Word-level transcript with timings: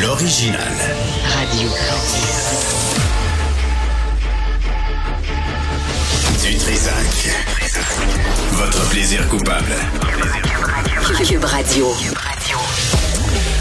L'original. 0.00 0.58
Radio. 1.36 1.68
Du 6.42 6.56
Trisac. 6.56 7.30
Votre 8.54 8.88
plaisir 8.90 9.28
coupable. 9.28 9.76
Cube 11.24 11.44
Radio. 11.44 11.86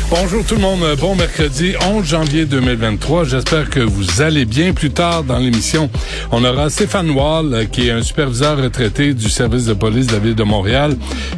Bonjour 0.09 0.41
tout 0.45 0.55
le 0.55 0.61
monde, 0.61 0.95
bon 1.01 1.15
mercredi 1.15 1.73
11 1.85 2.05
janvier 2.05 2.45
2023. 2.45 3.25
J'espère 3.25 3.69
que 3.69 3.81
vous 3.81 4.21
allez 4.21 4.45
bien. 4.45 4.71
Plus 4.71 4.89
tard 4.89 5.23
dans 5.23 5.37
l'émission, 5.37 5.89
on 6.31 6.45
aura 6.45 6.69
Stéphane 6.69 7.09
Wall, 7.09 7.53
euh, 7.53 7.65
qui 7.65 7.89
est 7.89 7.91
un 7.91 8.01
superviseur 8.01 8.57
retraité 8.57 9.13
du 9.13 9.29
service 9.29 9.65
de 9.65 9.73
police 9.73 10.07
de 10.07 10.13
la 10.13 10.19
ville 10.19 10.35
de 10.35 10.43
Montréal, 10.43 10.95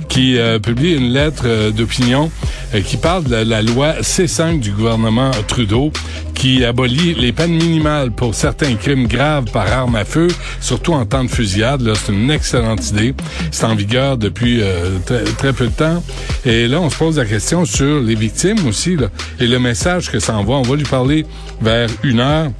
qui 0.09 0.37
euh, 0.37 0.59
publie 0.59 0.95
une 0.95 1.13
lettre 1.13 1.43
euh, 1.45 1.71
d'opinion 1.71 2.29
euh, 2.75 2.81
qui 2.81 2.97
parle 2.97 3.23
de 3.23 3.35
la, 3.35 3.61
loi 3.61 4.01
C5 4.01 4.59
du 4.59 4.71
gouvernement 4.71 5.31
Trudeau, 5.47 5.91
qui 6.35 6.63
abolit 6.63 7.15
les 7.15 7.31
peines 7.31 7.55
minimales 7.55 8.11
pour 8.11 8.35
certains 8.35 8.75
crimes 8.75 9.07
graves 9.07 9.45
par 9.51 9.71
arme 9.71 9.95
à 9.95 10.05
feu, 10.05 10.27
surtout 10.61 10.93
en 10.93 11.05
temps 11.05 11.23
de 11.23 11.29
fusillade. 11.29 11.81
Là, 11.81 11.93
c'est 11.95 12.13
une 12.13 12.29
excellente 12.29 12.89
idée. 12.91 13.15
C'est 13.51 13.65
en 13.65 13.75
vigueur 13.75 14.17
depuis 14.17 14.59
euh, 14.61 14.99
très, 15.05 15.23
très 15.23 15.53
peu 15.53 15.67
de 15.67 15.71
temps. 15.71 16.03
Et 16.45 16.67
là, 16.67 16.79
on 16.79 16.89
se 16.89 16.97
pose 16.97 17.17
la 17.17 17.25
question 17.25 17.65
sur 17.65 17.99
les 18.01 18.15
victimes 18.15 18.67
aussi 18.67 18.95
là, 18.95 19.07
et 19.39 19.47
le 19.47 19.59
message 19.59 20.11
que 20.11 20.19
ça 20.19 20.37
envoie. 20.37 20.57
On 20.57 20.63
va 20.63 20.75
lui 20.75 20.83
parler 20.83 21.25
vers 21.61 21.89
une 22.03 22.19
heure. 22.19 22.51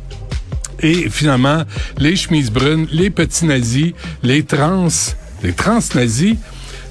Et 0.82 1.10
finalement, 1.10 1.64
les 1.98 2.16
chemises 2.16 2.52
brunes, 2.52 2.88
les 2.92 3.10
petits 3.10 3.46
nazis, 3.46 3.94
les 4.24 4.44
trans, 4.44 4.88
les 5.44 5.54
trans 5.54 5.80
nazis, 5.94 6.36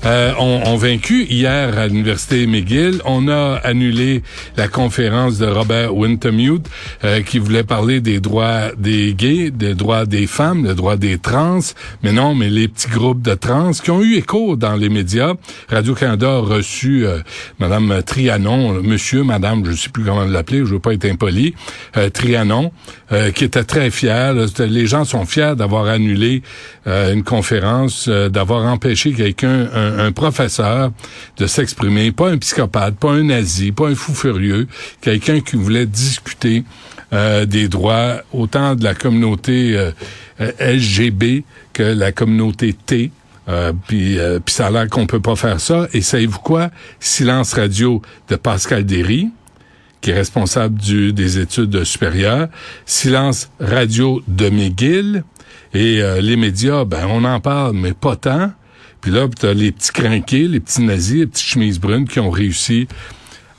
euh, 0.05 0.33
ont, 0.39 0.77
vaincu 0.77 1.25
hier 1.25 1.77
à 1.79 1.87
l'université 1.87 2.47
McGill. 2.47 3.01
On 3.05 3.29
a 3.29 3.61
annulé 3.65 4.23
la 4.57 4.69
conférence 4.69 5.39
de 5.39 5.47
Robert 5.47 5.95
Wintermute 5.95 6.67
euh, 7.05 7.23
qui 7.23 7.39
voulait 7.39 7.65
parler 7.65 8.01
des 8.01 8.21
droits 8.21 8.73
des 8.77 9.15
gays, 9.15 9.51
des 9.51 9.75
droits 9.75 10.07
des 10.07 10.27
femmes, 10.27 10.63
des 10.63 10.75
droits 10.75 10.97
des 10.97 11.19
trans. 11.19 11.59
Mais 12.03 12.13
non, 12.13 12.35
mais 12.35 12.49
les 12.49 12.69
petits 12.69 12.89
groupes 12.89 13.23
de 13.23 13.35
trans 13.35 13.73
qui 13.73 13.91
ont 13.91 14.03
eu 14.03 14.17
écho 14.17 14.57
dans 14.57 14.77
les 14.77 14.89
médias. 14.89 15.35
Radio-Canada 15.69 16.37
a 16.37 16.39
reçu 16.39 17.07
euh, 17.07 17.19
Madame 17.59 18.03
Trianon, 18.05 18.83
Monsieur, 18.83 19.23
Madame, 19.23 19.65
je 19.65 19.73
sais 19.73 19.89
plus 19.89 20.05
comment 20.05 20.25
l'appeler, 20.25 20.61
je 20.61 20.73
veux 20.73 20.79
pas 20.79 20.93
être 20.93 21.05
impoli, 21.05 21.55
euh, 21.97 22.11
Trianon, 22.11 22.73
euh, 23.13 23.31
qui 23.31 23.45
était 23.45 23.65
très 23.65 23.91
fier. 23.91 24.35
Les 24.59 24.87
gens 24.87 25.05
sont 25.05 25.25
fiers 25.25 25.55
d'avoir 25.57 25.87
annulé 25.87 26.43
une 26.87 27.23
conférence, 27.23 28.09
d'avoir 28.09 28.65
empêché 28.65 29.13
quelqu'un, 29.13 29.69
un, 29.89 30.13
professeur, 30.13 30.93
de 31.37 31.47
s'exprimer, 31.47 32.13
pas 32.13 32.31
un 32.31 32.39
psychopathe, 32.39 32.97
pas 32.97 33.13
un 33.13 33.25
nazi, 33.25 33.73
pas 33.73 33.89
un 33.89 33.95
fou 33.95 34.15
furieux, 34.15 34.67
quelqu'un 35.01 35.41
qui 35.41 35.57
voulait 35.57 35.87
discuter 35.87 36.65
euh, 37.13 37.47
des 37.47 37.69
droits 37.69 38.23
autant 38.33 38.75
de 38.75 38.85
la 38.85 38.95
communauté 38.95 39.77
euh, 39.77 39.93
LGB 40.61 41.45
que 41.73 41.83
la 41.83 42.13
communauté 42.13 42.73
T. 42.75 43.11
Euh, 43.49 43.73
puis, 43.87 44.19
euh, 44.19 44.41
puis 44.45 44.55
ça 44.55 44.67
a 44.67 44.71
l'air 44.71 44.89
qu'on 44.89 45.07
peut 45.07 45.21
pas 45.21 45.37
faire 45.37 45.61
ça. 45.61 45.89
Et 45.93 46.03
savez-vous 46.03 46.41
quoi? 46.41 46.71
Silence 47.01 47.55
radio 47.55 48.03
de 48.29 48.37
Pascal 48.37 48.85
Derry, 48.85 49.29
qui 50.01 50.11
est 50.11 50.15
responsable 50.15 50.79
du, 50.79 51.13
des 51.13 51.39
études 51.39 51.85
supérieures. 51.85 52.49
Silence 52.85 53.51
radio 53.59 54.23
de 54.29 54.51
McGill. 54.51 55.25
Et 55.75 56.03
euh, 56.03 56.21
les 56.21 56.37
médias, 56.37 56.85
ben 56.85 57.07
on 57.09 57.25
en 57.25 57.41
parle, 57.41 57.75
mais 57.75 57.93
pas 57.93 58.17
tant. 58.17 58.53
Puis 59.01 59.11
là, 59.11 59.29
t'as 59.29 59.55
les 59.55 59.73
petits 59.73 59.93
crinqués, 59.93 60.49
les 60.49 60.61
petits 60.61 60.83
nazis, 60.83 61.21
les 61.21 61.27
petites 61.27 61.47
chemises 61.47 61.81
brunes 61.81 62.07
qui 62.07 62.21
ont 62.21 62.31
réussi 62.31 62.89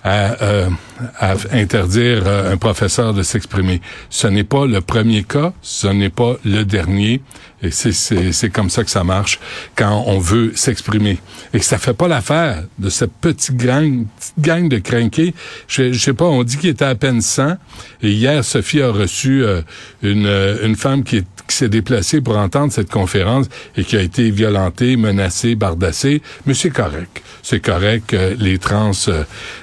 à, 0.03 0.41
euh, 0.43 0.69
à 1.17 1.35
interdire 1.51 2.23
euh, 2.25 2.53
un 2.53 2.57
professeur 2.57 3.13
de 3.13 3.23
s'exprimer. 3.23 3.81
Ce 4.09 4.27
n'est 4.27 4.43
pas 4.43 4.65
le 4.65 4.81
premier 4.81 5.23
cas, 5.23 5.53
ce 5.61 5.87
n'est 5.87 6.09
pas 6.09 6.35
le 6.45 6.63
dernier, 6.63 7.21
et 7.61 7.71
c'est, 7.71 8.49
comme 8.49 8.69
ça 8.69 8.85
que 8.85 8.89
ça 8.89 9.03
marche 9.03 9.39
quand 9.75 10.03
on 10.07 10.17
veut 10.17 10.53
s'exprimer. 10.55 11.19
Et 11.53 11.59
ça 11.59 11.77
fait 11.77 11.93
pas 11.93 12.07
l'affaire 12.07 12.63
de 12.77 12.89
cette 12.89 13.11
petite 13.11 13.57
gang, 13.57 14.05
petite 14.17 14.39
gang 14.39 14.69
de 14.69 14.77
crinqués. 14.77 15.33
Je, 15.67 15.91
je 15.91 15.99
sais 15.99 16.13
pas, 16.13 16.25
on 16.25 16.43
dit 16.43 16.57
qu'il 16.57 16.69
était 16.69 16.85
à 16.85 16.95
peine 16.95 17.21
100, 17.21 17.57
et 18.01 18.11
hier, 18.11 18.43
Sophie 18.45 18.81
a 18.81 18.91
reçu 18.91 19.43
euh, 19.43 19.61
une, 20.01 20.25
euh, 20.25 20.65
une 20.65 20.75
femme 20.75 21.03
qui, 21.03 21.17
est, 21.17 21.27
qui 21.47 21.55
s'est 21.55 21.69
déplacée 21.69 22.21
pour 22.21 22.37
entendre 22.37 22.71
cette 22.71 22.89
conférence 22.89 23.47
et 23.75 23.83
qui 23.83 23.97
a 23.97 24.01
été 24.01 24.31
violentée, 24.31 24.95
menacée, 24.95 25.55
bardassée, 25.55 26.21
mais 26.45 26.53
c'est 26.53 26.69
correct. 26.69 27.21
C'est 27.41 27.59
correct 27.59 28.15
les 28.37 28.57
trans, 28.57 28.91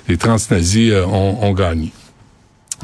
les 0.09 0.17
trans 0.17 0.37
nazis 0.51 0.93
ont, 0.93 1.26
ont 1.43 1.53
gagné. 1.53 1.93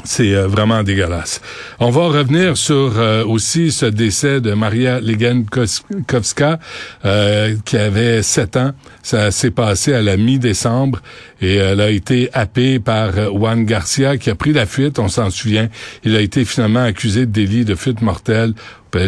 C'est 0.03 0.35
euh, 0.35 0.47
vraiment 0.47 0.83
dégueulasse. 0.83 1.39
On 1.79 1.89
va 1.89 2.07
revenir 2.07 2.57
sur 2.57 2.97
euh, 2.97 3.23
aussi 3.23 3.71
ce 3.71 3.85
décès 3.85 4.41
de 4.41 4.53
Maria 4.53 4.99
Legankowska, 4.99 6.59
euh, 7.05 7.55
qui 7.63 7.77
avait 7.77 8.21
sept 8.21 8.57
ans. 8.57 8.71
Ça 9.01 9.31
s'est 9.31 9.51
passé 9.51 9.93
à 9.93 10.01
la 10.01 10.17
mi-décembre 10.17 10.99
et 11.41 11.55
elle 11.55 11.79
a 11.79 11.89
été 11.89 12.29
happée 12.33 12.79
par 12.79 13.17
euh, 13.17 13.29
Juan 13.29 13.63
Garcia, 13.65 14.17
qui 14.17 14.29
a 14.29 14.35
pris 14.35 14.51
la 14.51 14.65
fuite, 14.65 14.99
on 14.99 15.07
s'en 15.07 15.29
souvient. 15.29 15.69
Il 16.03 16.15
a 16.15 16.21
été 16.21 16.43
finalement 16.43 16.83
accusé 16.83 17.21
de 17.25 17.31
délit 17.31 17.63
de 17.63 17.75
fuite 17.75 18.01
mortelle 18.01 18.53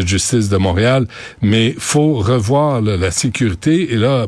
justice 0.05 0.49
de 0.49 0.57
Montréal. 0.57 1.07
Mais 1.41 1.75
faut 1.77 2.15
revoir 2.15 2.81
là, 2.81 2.97
la 2.97 3.11
sécurité. 3.11 3.93
Et 3.93 3.97
là, 3.97 4.27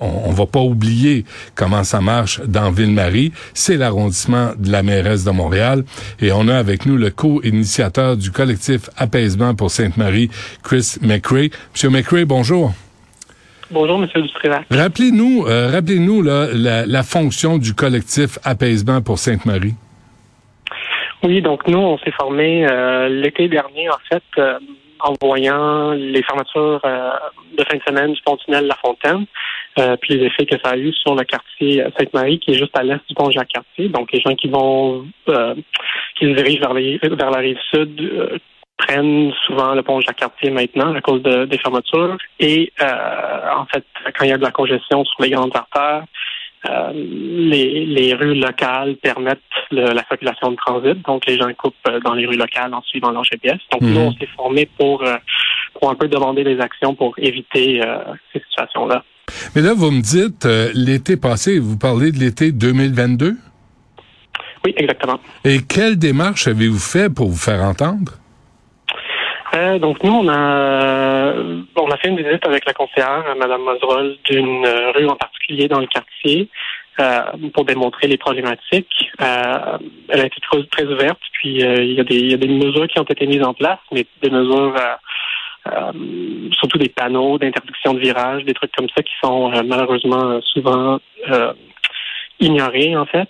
on, 0.00 0.06
on 0.26 0.32
va 0.32 0.46
pas 0.46 0.60
oublier 0.60 1.24
comment 1.54 1.84
ça 1.84 2.00
marche 2.00 2.40
dans 2.40 2.70
Ville-Marie. 2.70 3.32
C'est 3.54 3.76
l'arrondissement 3.76 4.52
de 4.58 4.70
la 4.70 4.82
mairesse 4.82 5.24
de 5.24 5.30
Montréal. 5.30 5.84
Et 6.20 6.32
on 6.32 6.48
a 6.48 6.56
avec 6.56 6.86
nous 6.86 6.96
le 6.96 7.10
co-initiateur 7.10 8.16
du 8.16 8.30
collectif 8.30 8.90
Apaisement 8.96 9.54
pour 9.54 9.70
Sainte-Marie, 9.70 10.30
Chris 10.62 10.96
McRae. 11.02 11.50
Monsieur 11.72 11.90
McRae, 11.90 12.24
bonjour. 12.24 12.72
Bonjour, 13.70 13.98
Monsieur 13.98 14.22
Dutrivac. 14.22 14.64
Rappelez-nous, 14.70 15.44
euh, 15.46 15.70
rappelez-nous 15.70 16.22
là, 16.22 16.48
la, 16.52 16.86
la 16.86 17.02
fonction 17.04 17.56
du 17.56 17.72
collectif 17.74 18.38
Apaisement 18.42 19.00
pour 19.00 19.18
Sainte-Marie. 19.18 19.74
Oui, 21.22 21.42
donc 21.42 21.68
nous, 21.68 21.78
on 21.78 21.98
s'est 21.98 22.12
formé 22.12 22.66
euh, 22.66 23.08
l'été 23.08 23.46
dernier, 23.46 23.90
en 23.90 23.98
fait, 24.10 24.22
euh, 24.38 24.58
en 25.00 25.14
voyant 25.20 25.92
les 25.92 26.22
fermetures 26.22 26.80
euh, 26.84 27.10
de 27.56 27.64
fin 27.64 27.76
de 27.76 27.82
semaine 27.86 28.12
du 28.12 28.20
pont-tunnel 28.22 28.66
La 28.66 28.76
Fontaine, 28.76 29.26
euh, 29.80 29.96
puis 30.00 30.14
les 30.14 30.26
effets 30.26 30.46
que 30.46 30.56
ça 30.62 30.70
a 30.72 30.76
eu 30.76 30.92
sur 30.92 31.14
le 31.14 31.24
quartier 31.24 31.82
Sainte-Marie, 31.98 32.38
qui 32.38 32.52
est 32.52 32.58
juste 32.58 32.76
à 32.76 32.82
l'est 32.82 33.00
du 33.08 33.14
pont 33.14 33.30
Jacques-Cartier. 33.30 33.88
Donc, 33.88 34.12
les 34.12 34.20
gens 34.20 34.34
qui 34.34 34.48
vont, 34.48 35.06
euh, 35.28 35.54
qui 36.16 36.26
se 36.26 36.30
dirigent 36.32 36.60
vers, 36.60 36.74
les, 36.74 36.98
vers 36.98 37.30
la 37.30 37.38
rive 37.38 37.58
sud 37.72 38.00
euh, 38.00 38.38
prennent 38.76 39.32
souvent 39.46 39.74
le 39.74 39.82
pont 39.82 40.00
Jacques-Cartier 40.00 40.50
maintenant 40.50 40.94
à 40.94 41.00
cause 41.00 41.22
de, 41.22 41.44
des 41.46 41.58
fermetures. 41.58 42.16
Et 42.38 42.72
euh, 42.82 43.50
en 43.56 43.66
fait, 43.66 43.84
quand 44.16 44.24
il 44.24 44.30
y 44.30 44.32
a 44.32 44.38
de 44.38 44.42
la 44.42 44.52
congestion 44.52 45.04
sur 45.04 45.22
les 45.22 45.30
grandes 45.30 45.54
artères, 45.56 46.04
euh, 46.68 46.90
les, 46.94 47.86
les 47.86 48.12
rues 48.14 48.34
locales 48.34 48.96
permettent 48.96 49.40
le- 49.70 49.94
la 49.94 50.04
circulation 50.04 50.50
de 50.50 50.56
transit, 50.56 51.00
donc 51.06 51.24
les 51.26 51.38
gens 51.38 51.50
coupent 51.54 51.74
euh, 51.88 52.00
dans 52.00 52.12
les 52.12 52.26
rues 52.26 52.36
locales 52.36 52.74
en 52.74 52.82
suivant 52.82 53.10
leur 53.12 53.24
GPS. 53.24 53.58
Donc 53.72 53.80
Mhm. 53.82 53.94
nous, 53.94 54.00
on 54.00 54.12
s'est 54.12 54.28
formé 54.36 54.68
pour, 54.78 55.02
euh, 55.02 55.16
pour 55.74 55.88
un 55.90 55.94
peu 55.94 56.06
demander 56.08 56.44
des 56.44 56.60
actions 56.60 56.94
pour 56.94 57.14
éviter 57.18 57.80
euh, 57.82 57.98
ces 58.32 58.40
situations-là. 58.40 59.02
Mais 59.54 59.62
là, 59.62 59.72
vous 59.74 59.90
me 59.90 60.00
dites, 60.00 60.46
euh, 60.46 60.70
l'été 60.74 61.16
passé, 61.16 61.58
vous 61.58 61.78
parlez 61.78 62.12
de 62.12 62.18
l'été 62.18 62.52
2022. 62.52 63.36
Oui, 64.64 64.74
exactement. 64.76 65.18
Et 65.44 65.60
quelle 65.62 65.98
démarche 65.98 66.46
avez-vous 66.46 66.78
fait 66.78 67.12
pour 67.12 67.28
vous 67.28 67.38
faire 67.38 67.62
entendre? 67.62 68.12
Euh, 69.54 69.78
donc 69.78 70.02
nous, 70.04 70.12
on 70.12 70.28
a 70.28 71.34
on 71.76 71.90
a 71.90 71.96
fait 71.96 72.08
une 72.08 72.16
visite 72.16 72.46
avec 72.46 72.64
la 72.66 72.72
conseillère, 72.72 73.24
euh, 73.28 73.34
Madame 73.34 73.62
Moserol, 73.62 74.16
d'une 74.24 74.64
euh, 74.64 74.92
rue 74.92 75.08
en 75.08 75.16
particulier 75.16 75.66
dans 75.66 75.80
le 75.80 75.86
quartier 75.86 76.48
euh, 77.00 77.22
pour 77.52 77.64
démontrer 77.64 78.06
les 78.06 78.16
problématiques. 78.16 79.10
Euh, 79.20 79.78
elle 80.08 80.20
a 80.20 80.26
été 80.26 80.40
très, 80.40 80.62
très 80.64 80.84
ouverte, 80.84 81.20
puis 81.32 81.64
euh, 81.64 81.82
il 81.82 81.94
y 81.94 82.00
a 82.00 82.04
des 82.04 82.16
il 82.16 82.30
y 82.30 82.34
a 82.34 82.36
des 82.36 82.48
mesures 82.48 82.86
qui 82.86 83.00
ont 83.00 83.04
été 83.04 83.26
mises 83.26 83.42
en 83.42 83.54
place, 83.54 83.80
mais 83.90 84.06
des 84.22 84.30
mesures 84.30 84.76
euh, 84.76 84.80
euh, 84.80 84.96
surtout 86.52 86.78
des 86.78 86.88
panneaux 86.88 87.38
d'interdiction 87.38 87.94
de 87.94 88.00
virage, 88.00 88.44
des 88.44 88.54
trucs 88.54 88.72
comme 88.76 88.88
ça 88.96 89.02
qui 89.02 89.12
sont 89.22 89.52
euh, 89.52 89.62
malheureusement 89.64 90.30
euh, 90.30 90.40
souvent 90.52 90.98
euh, 91.30 91.52
ignorés 92.38 92.96
en 92.96 93.06
fait. 93.06 93.28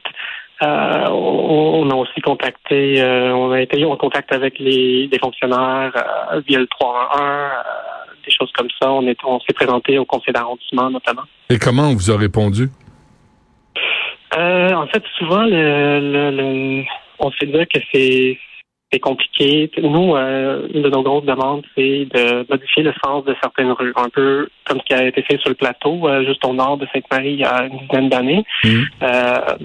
Euh, 0.63 1.07
on, 1.09 1.89
a 1.91 1.95
aussi 1.95 2.21
contacté, 2.21 3.01
euh, 3.01 3.35
on 3.35 3.51
a 3.51 3.63
été 3.63 3.83
en 3.85 3.97
contact 3.97 4.31
avec 4.33 4.59
les 4.59 5.09
des 5.09 5.19
fonctionnaires 5.19 5.93
euh, 6.33 6.43
via 6.47 6.59
le 6.59 6.67
311, 6.67 7.19
euh, 7.19 7.49
des 8.27 8.31
choses 8.31 8.53
comme 8.53 8.69
ça. 8.81 8.91
On 8.93 9.07
est, 9.07 9.19
on 9.25 9.41
s'est 9.41 9.55
présenté 9.55 9.99
au 9.99 10.05
conseil 10.05 10.35
d'arrondissement 10.35 10.91
notamment. 10.91 11.23
Et 11.49 11.59
comment 11.59 11.89
on 11.89 11.95
vous 11.95 12.11
a 12.11 12.17
répondu? 12.19 12.69
Euh, 14.37 14.73
en 14.75 14.87
fait, 14.87 15.03
souvent, 15.19 15.43
le, 15.45 15.99
le, 16.01 16.31
le- 16.31 16.85
on 17.19 17.31
sait 17.33 17.47
dire 17.47 17.67
que 17.67 17.81
c'est 17.93 18.39
c'est 18.93 18.99
compliqué. 18.99 19.71
Nous, 19.81 20.17
euh, 20.17 20.67
une 20.75 20.83
de 20.83 20.91
nos 20.91 21.03
grosses 21.03 21.25
demandes, 21.25 21.63
c'est 21.77 22.07
de 22.13 22.47
modifier 22.51 22.83
le 22.83 22.93
sens 23.05 23.25
de 23.25 23.37
certaines 23.41 23.71
rues, 23.71 23.93
un 23.95 24.09
peu 24.09 24.49
comme 24.65 24.81
ce 24.81 24.85
qui 24.85 24.95
a 24.95 25.07
été 25.07 25.23
fait 25.23 25.39
sur 25.39 25.49
le 25.49 25.55
plateau, 25.55 26.09
euh, 26.09 26.25
juste 26.25 26.45
au 26.45 26.53
nord 26.53 26.77
de 26.77 26.87
Sainte-Marie 26.93 27.33
il 27.33 27.41
y 27.41 27.45
a 27.45 27.67
une 27.67 27.79
dizaine 27.79 28.09
d'années. 28.09 28.45
Mmh. 28.65 28.83
Euh, 29.03 29.57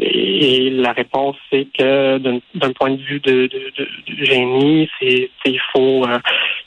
et 0.00 0.70
la 0.70 0.92
réponse, 0.92 1.36
c'est 1.50 1.66
que 1.76 2.18
d'un 2.18 2.72
point 2.72 2.90
de 2.90 3.02
vue 3.02 3.20
de, 3.20 3.48
de, 3.48 3.72
de, 3.76 4.24
génie, 4.24 4.88
c'est 5.00 5.30
il 5.44 5.60
faut 5.72 6.06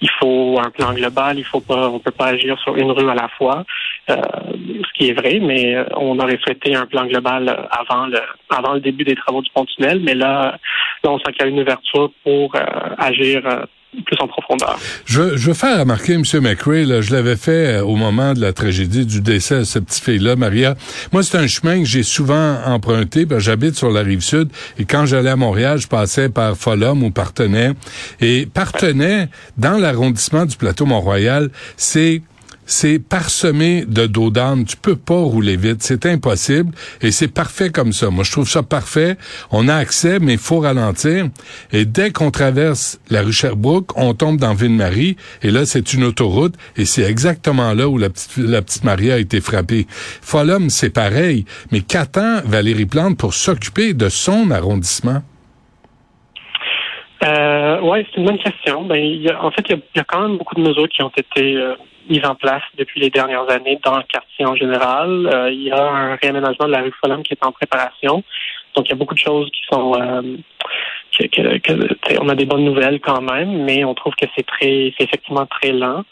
il 0.02 0.10
faut 0.20 0.60
un 0.60 0.70
plan 0.70 0.94
global, 0.94 1.38
il 1.38 1.46
faut 1.46 1.62
pas 1.62 1.90
on 1.90 2.00
peut 2.00 2.12
pas 2.12 2.28
agir 2.28 2.60
sur 2.60 2.76
une 2.76 2.92
rue 2.92 3.10
à 3.10 3.14
la 3.14 3.30
fois, 3.38 3.64
ce 4.08 4.94
qui 4.98 5.10
est 5.10 5.14
vrai, 5.14 5.40
mais 5.40 5.78
on 5.96 6.20
aurait 6.20 6.40
souhaité 6.44 6.76
un 6.76 6.86
plan 6.86 7.06
global 7.06 7.68
avant 7.72 8.08
le 8.08 8.20
avant 8.50 8.74
le 8.74 8.80
début 8.80 9.04
des 9.04 9.16
travaux 9.16 9.42
du 9.42 9.50
pont 9.52 9.66
tunnel, 9.66 10.02
mais 10.02 10.16
là 10.16 10.58
là 11.04 11.12
on 11.12 11.20
sent 11.20 11.32
qu'il 11.34 11.42
y 11.42 11.46
a 11.46 11.48
une 11.48 11.60
ouverture 11.60 12.01
pour 12.24 12.54
agir 12.98 13.68
plus 14.06 14.18
en 14.20 14.28
profondeur. 14.28 14.80
Je, 15.06 15.36
je 15.38 15.48
veux 15.48 15.54
faire 15.54 15.80
remarquer, 15.80 16.14
M. 16.14 16.24
McRae, 16.42 16.86
là, 16.86 17.02
je 17.02 17.12
l'avais 17.12 17.36
fait 17.36 17.80
euh, 17.80 17.84
au 17.84 17.96
moment 17.96 18.34
de 18.34 18.40
la 18.40 18.54
tragédie 18.54 19.06
du 19.06 19.22
décès 19.22 19.60
de 19.60 19.64
cette 19.64 19.86
petite 19.86 20.04
fille-là, 20.04 20.36
Maria. 20.36 20.76
Moi, 21.12 21.24
c'est 21.24 21.38
un 21.38 21.48
chemin 21.48 21.80
que 21.80 21.86
j'ai 21.86 22.04
souvent 22.04 22.58
emprunté. 22.66 23.26
J'habite 23.38 23.76
sur 23.76 23.92
la 23.92 24.02
rive 24.02 24.22
sud 24.22 24.50
et 24.78 24.86
quand 24.86 25.06
j'allais 25.06 25.30
à 25.30 25.36
Montréal, 25.36 25.80
je 25.80 25.88
passais 25.88 26.30
par 26.30 26.56
Folum 26.56 27.04
ou 27.04 27.12
Partenay. 27.12 27.72
Et 28.22 28.46
Partenay, 28.46 29.28
dans 29.58 29.78
l'arrondissement 29.78 30.46
du 30.46 30.56
plateau 30.56 30.86
Mont-Royal, 30.86 31.50
c'est 31.76 32.22
c'est 32.66 33.00
parsemé 33.00 33.86
de 33.88 34.06
dos 34.06 34.30
d'âne. 34.30 34.66
Tu 34.66 34.78
peux 34.78 34.96
pas 34.96 35.20
rouler 35.20 35.58
vite. 35.58 35.84
C'est 35.84 36.06
impossible. 36.06 36.72
Et 37.02 37.12
c'est 37.12 37.28
parfait 37.28 37.70
comme 37.70 37.94
ça. 37.94 38.10
Moi, 38.10 38.24
je 38.24 38.32
trouve 38.32 38.50
ça 38.50 38.64
parfait. 38.64 39.18
On 39.52 39.68
a 39.68 39.76
accès, 39.76 40.20
mais 40.20 40.34
il 40.34 40.40
faut 40.40 40.60
ralentir. 40.60 41.30
Et 41.72 41.86
dès 41.86 42.12
qu'on 42.12 42.32
traverse 42.32 43.00
la 43.10 43.22
rue 43.22 43.34
Sherbrooke, 43.34 43.98
on 43.98 44.14
tombe 44.14 44.40
dans 44.40 44.54
Ville-Marie. 44.54 45.18
Et 45.42 45.52
là, 45.52 45.66
c'est 45.66 45.94
une 45.94 46.04
autoroute. 46.04 46.56
Et 46.78 46.86
c'est 46.86 47.04
exactement 47.04 47.74
là 47.74 47.88
où 47.88 47.98
la 47.98 48.10
petite, 48.10 48.38
la 48.38 48.62
petite 48.62 48.84
Marie 48.84 49.12
a 49.12 49.18
été 49.18 49.42
frappée. 49.42 49.88
Folum, 50.22 50.70
c'est 50.70 50.90
pareil. 50.90 51.46
Mais 51.72 51.82
qu'attend 51.82 52.42
Valérie 52.46 52.86
Plante 52.86 53.18
pour 53.18 53.34
s'occuper 53.34 53.94
de 53.94 54.10
son 54.10 54.52
arrondissement? 54.52 55.24
Euh, 57.24 57.80
oui, 57.82 58.06
c'est 58.10 58.18
une 58.20 58.26
bonne 58.26 58.40
question. 58.40 58.84
Ben, 58.84 58.98
y 58.98 59.30
a, 59.30 59.44
en 59.44 59.52
fait, 59.52 59.64
il 59.70 59.82
y, 59.96 60.00
a, 60.00 60.04
quand 60.04 60.22
même 60.22 60.38
beaucoup 60.38 60.56
de 60.56 60.62
mesures 60.62 60.90
qui 60.90 61.04
ont 61.04 61.12
été 61.16 61.56
euh, 61.56 61.76
mises 62.10 62.26
en 62.26 62.36
place 62.36 62.64
depuis 62.78 63.00
les 63.00 63.10
dernières 63.10 63.50
années 63.50 63.80
dans 63.84 63.98
le 63.98 64.04
quartier 64.04 64.46
en 64.46 64.56
général. 64.56 65.28
Euh, 65.28 65.52
il 65.52 65.64
y 65.64 65.72
a 65.72 65.84
un 65.84 66.16
réaménagement 66.16 66.66
de 66.66 66.72
la 66.72 66.82
rue 66.82 66.94
Folum 67.00 67.22
qui 67.22 67.34
est 67.34 67.46
en 67.46 67.52
préparation. 67.52 68.24
Donc, 68.76 68.88
il 68.88 68.90
y 68.90 68.94
a 68.94 68.96
beaucoup 68.96 69.14
de 69.14 69.20
choses 69.20 69.50
qui 69.52 69.62
sont... 69.72 69.94
Euh, 69.96 70.22
que, 71.20 71.58
que, 71.60 72.20
on 72.20 72.30
a 72.30 72.36
des 72.36 72.46
bonnes 72.46 72.64
nouvelles 72.64 73.00
quand 73.00 73.22
même, 73.22 73.64
mais 73.66 73.84
on 73.84 73.94
trouve 73.94 74.16
que 74.16 74.26
c'est 74.36 74.46
très, 74.46 74.94
c'est 74.98 75.04
effectivement 75.04 75.46
très 75.46 75.72
lent. 75.72 76.04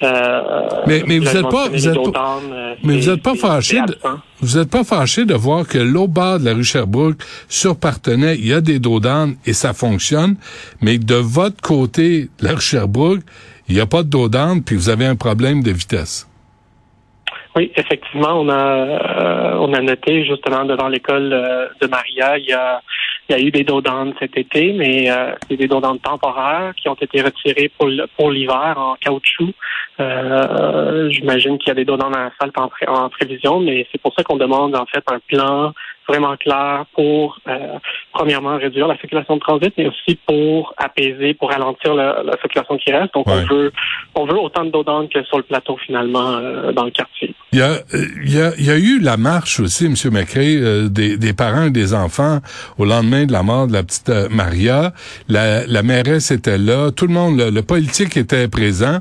Euh, 0.00 0.68
mais, 0.86 1.02
mais 1.06 1.18
vous 1.18 1.24
n'êtes 1.24 1.48
pas, 1.50 1.68
vous 1.68 1.88
êtes 1.88 2.12
pas, 2.12 2.40
mais 2.84 2.96
vous 2.98 3.10
êtes 3.10 3.22
pas 3.22 3.34
fâché 3.34 3.80
de, 3.80 3.96
vous 4.40 4.56
êtes 4.56 4.70
pas 4.70 4.84
fâché 4.84 5.24
de 5.24 5.34
voir 5.34 5.66
que 5.66 5.78
l'autre 5.78 6.12
bas 6.12 6.38
de 6.38 6.44
la 6.44 6.54
rue 6.54 6.62
Sherbrooke, 6.62 7.16
sur 7.48 7.76
Partenay, 7.76 8.36
il 8.38 8.46
y 8.46 8.52
a 8.52 8.60
des 8.60 8.78
dos 8.78 9.00
et 9.44 9.52
ça 9.52 9.72
fonctionne, 9.72 10.36
mais 10.80 10.98
de 10.98 11.16
votre 11.16 11.60
côté, 11.60 12.28
la 12.40 12.54
rue 12.54 12.60
Sherbrooke, 12.60 13.22
il 13.68 13.74
n'y 13.74 13.80
a 13.80 13.86
pas 13.86 14.04
de 14.04 14.08
dos 14.08 14.30
puis 14.64 14.76
vous 14.76 14.88
avez 14.88 15.06
un 15.06 15.16
problème 15.16 15.64
de 15.64 15.72
vitesse. 15.72 16.28
Oui, 17.56 17.72
effectivement, 17.74 18.40
on 18.40 18.48
a 18.48 18.54
euh, 18.54 19.56
on 19.58 19.72
a 19.72 19.80
noté 19.80 20.24
justement 20.24 20.64
devant 20.64 20.86
l'école 20.86 21.32
euh, 21.32 21.66
de 21.80 21.88
Maria, 21.88 22.38
il 22.38 22.44
y 22.44 22.52
a 22.52 22.80
il 23.28 23.36
y 23.36 23.40
a 23.40 23.44
eu 23.44 23.50
des 23.50 23.64
dos 23.64 23.82
cet 24.18 24.36
été, 24.38 24.72
mais 24.72 25.10
euh, 25.10 25.32
c'est 25.48 25.56
des 25.56 25.68
dos 25.68 25.80
temporaires 25.80 26.72
qui 26.76 26.88
ont 26.88 26.94
été 26.94 27.20
retirés 27.20 27.70
pour 28.16 28.30
l'hiver 28.30 28.74
en 28.76 28.94
caoutchouc. 28.96 29.52
Euh, 30.00 31.10
J'imagine 31.10 31.58
qu'il 31.58 31.68
y 31.68 31.72
a 31.72 31.74
des 31.74 31.84
dos 31.84 31.96
dans 31.96 32.08
la 32.08 32.30
salle 32.40 32.52
en, 32.56 32.70
en 32.86 33.08
prévision, 33.10 33.60
mais 33.60 33.86
c'est 33.92 34.00
pour 34.00 34.14
ça 34.14 34.22
qu'on 34.22 34.36
demande 34.36 34.74
en 34.74 34.86
fait 34.86 35.04
un 35.12 35.18
plan 35.26 35.72
vraiment 36.08 36.36
clair 36.36 36.84
pour, 36.94 37.38
euh, 37.48 37.78
premièrement, 38.12 38.56
réduire 38.56 38.88
la 38.88 38.96
circulation 38.98 39.36
de 39.36 39.40
transit, 39.40 39.72
mais 39.76 39.86
aussi 39.86 40.18
pour 40.26 40.74
apaiser, 40.76 41.34
pour 41.34 41.50
ralentir 41.50 41.94
la, 41.94 42.22
circulation 42.40 42.76
qui 42.78 42.92
reste. 42.92 43.14
Donc, 43.14 43.26
on 43.28 43.44
veut 43.44 43.72
on 44.14 44.24
veut 44.26 44.38
autant 44.38 44.64
de 44.64 44.70
dos 44.70 44.84
que 44.84 45.22
sur 45.24 45.36
le 45.36 45.42
plateau, 45.42 45.76
finalement, 45.84 46.32
euh, 46.32 46.72
dans 46.72 46.84
le 46.84 46.90
quartier. 46.90 47.34
Il 47.52 47.58
y, 47.58 47.62
a, 47.62 47.76
il, 48.24 48.34
y 48.34 48.40
a, 48.40 48.52
il 48.58 48.64
y 48.64 48.70
a 48.70 48.76
eu 48.76 48.98
la 49.00 49.16
marche 49.16 49.60
aussi, 49.60 49.86
M. 49.86 49.94
McRae, 50.10 50.56
euh, 50.56 50.88
des, 50.88 51.16
des 51.16 51.32
parents 51.32 51.66
et 51.66 51.70
des 51.70 51.94
enfants 51.94 52.38
au 52.78 52.84
lendemain 52.84 53.26
de 53.26 53.32
la 53.32 53.42
mort 53.42 53.66
de 53.66 53.72
la 53.72 53.82
petite 53.82 54.10
Maria. 54.30 54.92
La, 55.28 55.66
la 55.66 55.82
mairesse 55.82 56.30
était 56.30 56.58
là, 56.58 56.90
tout 56.90 57.06
le 57.06 57.12
monde, 57.12 57.40
le 57.40 57.62
politique 57.62 58.16
était 58.16 58.48
présent. 58.48 59.00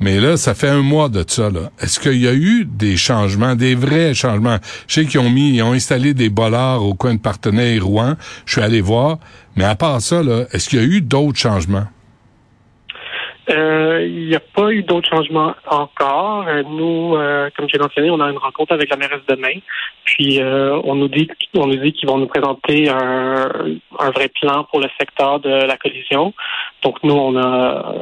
Mais 0.00 0.18
là, 0.18 0.36
ça 0.36 0.54
fait 0.54 0.68
un 0.68 0.82
mois 0.82 1.08
de 1.08 1.24
ça. 1.26 1.50
Est-ce 1.80 2.00
qu'il 2.00 2.18
y 2.18 2.26
a 2.26 2.34
eu 2.34 2.64
des 2.64 2.96
changements, 2.96 3.54
des 3.54 3.74
vrais 3.74 4.12
changements? 4.12 4.58
Je 4.88 4.94
sais 4.94 5.06
qu'ils 5.06 5.20
ont 5.20 5.30
mis, 5.30 5.54
ils 5.54 5.62
ont 5.62 5.72
installé 5.72 6.14
des 6.14 6.30
bollards 6.30 6.82
au 6.82 6.94
coin 6.94 7.14
de 7.14 7.20
Partenay 7.20 7.78
Rouen. 7.78 8.16
Je 8.44 8.52
suis 8.52 8.60
allé 8.60 8.80
voir. 8.80 9.18
Mais 9.56 9.64
à 9.64 9.76
part 9.76 10.00
ça, 10.00 10.20
est-ce 10.52 10.68
qu'il 10.68 10.80
y 10.80 10.82
a 10.82 10.86
eu 10.86 11.00
d'autres 11.00 11.38
changements? 11.38 11.86
Euh, 13.50 14.06
il 14.06 14.28
n'y 14.28 14.34
a 14.34 14.40
pas 14.40 14.70
eu 14.70 14.82
d'autres 14.82 15.08
changements 15.08 15.54
encore. 15.66 16.46
Euh, 16.48 16.62
nous, 16.62 17.14
euh, 17.14 17.50
comme 17.56 17.68
j'ai 17.68 17.78
mentionné, 17.78 18.10
on 18.10 18.20
a 18.20 18.30
une 18.30 18.38
rencontre 18.38 18.72
avec 18.72 18.88
la 18.88 18.96
mairesse 18.96 19.20
demain. 19.28 19.58
Puis 20.04 20.40
on 20.42 20.94
nous 20.94 21.08
dit 21.08 21.28
on 21.54 21.66
nous 21.66 21.76
dit 21.76 21.92
qu'ils 21.92 22.08
vont 22.08 22.18
nous 22.18 22.26
présenter 22.26 22.88
un, 22.90 23.48
un, 23.98 24.10
vrai 24.10 24.28
plan 24.40 24.64
pour 24.64 24.80
le 24.80 24.88
secteur 24.98 25.40
de 25.40 25.48
la 25.48 25.76
collision. 25.76 26.34
Donc 26.82 27.02
nous, 27.02 27.14
on 27.14 27.36
a 27.36 27.94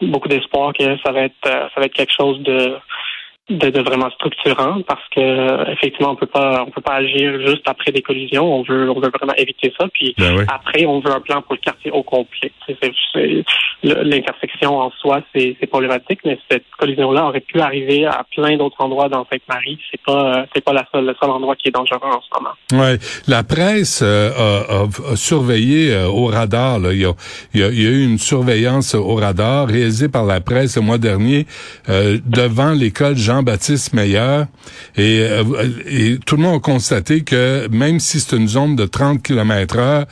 beaucoup 0.00 0.28
d'espoir 0.28 0.72
que 0.72 0.96
ça 1.04 1.12
va 1.12 1.22
être 1.22 1.34
ça 1.44 1.70
va 1.76 1.84
être 1.84 1.94
quelque 1.94 2.12
chose 2.12 2.40
de 2.40 2.76
de, 3.48 3.80
vraiment 3.80 4.10
structurant 4.10 4.82
parce 4.82 5.08
que 5.14 5.70
effectivement 5.72 6.10
on 6.12 6.16
peut 6.16 6.26
pas 6.26 6.64
on 6.66 6.70
peut 6.70 6.80
pas 6.80 6.94
agir 6.94 7.40
juste 7.46 7.62
après 7.66 7.92
des 7.92 8.02
collisions. 8.02 8.44
On 8.52 8.62
veut 8.62 8.90
on 8.90 8.98
veut 8.98 9.10
vraiment 9.16 9.34
éviter 9.36 9.72
ça. 9.78 9.86
Puis 9.92 10.14
ben 10.18 10.44
après 10.48 10.84
on 10.86 10.98
veut 11.00 11.12
un 11.12 11.20
plan 11.20 11.42
pour 11.42 11.54
le 11.54 11.60
quartier 11.60 11.92
au 11.92 12.02
complet. 12.02 12.50
L'intersection 13.82 14.78
en 14.78 14.90
soi 14.90 15.20
c'est 15.34 15.54
problématique 15.68 16.20
mais 16.24 16.38
cette 16.50 16.64
collision 16.76 17.12
là 17.12 17.26
aurait 17.26 17.40
pu 17.40 17.60
arriver 17.60 18.04
à 18.04 18.24
plein 18.34 18.56
d'autres 18.56 18.80
endroits 18.80 19.08
dans 19.08 19.24
Sainte-Marie. 19.30 19.78
C'est 19.92 20.02
pas 20.02 20.46
c'est 20.52 20.64
pas 20.64 20.72
la 20.72 20.84
seule, 20.90 21.06
le 21.06 21.14
seul 21.20 21.30
endroit 21.30 21.54
qui 21.54 21.68
est 21.68 21.72
dangereux 21.72 22.00
en 22.02 22.20
ce 22.20 22.28
moment. 22.34 22.82
Ouais. 22.84 22.98
La 23.28 23.44
presse 23.44 24.00
euh, 24.02 24.30
a, 24.32 25.16
surveillé 25.16 25.92
euh, 25.92 26.08
au 26.08 26.26
radar 26.26 26.80
là. 26.80 26.92
Il, 26.92 27.00
y 27.00 27.04
a, 27.04 27.12
il, 27.54 27.60
y 27.60 27.64
a, 27.64 27.90
eu 27.90 28.04
une 28.04 28.18
surveillance 28.18 28.94
au 28.94 29.14
radar 29.14 29.68
réalisée 29.68 30.08
par 30.08 30.24
la 30.24 30.40
presse 30.40 30.76
le 30.76 30.82
mois 30.82 30.98
dernier 30.98 31.46
euh, 31.88 32.18
devant 32.26 32.72
l'école 32.72 33.16
Jean 33.16 33.35
baptiste 33.42 33.92
Meyer 33.92 34.44
euh, 34.98 35.44
et, 35.86 36.18
tout 36.24 36.36
le 36.36 36.42
monde 36.42 36.56
a 36.56 36.60
constaté 36.60 37.22
que 37.22 37.68
même 37.68 38.00
si 38.00 38.20
c'est 38.20 38.36
une 38.36 38.48
zone 38.48 38.76
de 38.76 38.86
30 38.86 39.22
km 39.22 39.78
heure, 39.78 40.06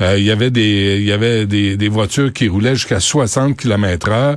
euh, 0.00 0.18
il 0.18 0.24
y 0.24 0.30
avait 0.30 0.50
des 0.50 0.98
il 1.00 1.06
y 1.06 1.12
avait 1.12 1.46
des, 1.46 1.88
voitures 1.88 2.32
qui 2.32 2.48
roulaient 2.48 2.74
jusqu'à 2.74 3.00
60 3.00 3.56
km 3.56 4.10
heure. 4.10 4.36